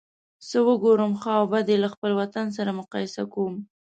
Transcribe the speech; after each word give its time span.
څه 0.47 0.57
وګورم 0.67 1.13
ښه 1.21 1.31
او 1.39 1.45
بد 1.51 1.65
یې 1.71 1.77
له 1.83 1.89
خپل 1.93 2.11
وطن 2.21 2.47
سره 2.57 2.77
مقایسه 2.79 3.21
کوم. 3.33 3.55